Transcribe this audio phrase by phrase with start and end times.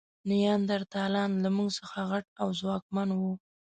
[0.29, 3.33] نیاندرتالان له موږ څخه غټ او ځواکمن وو.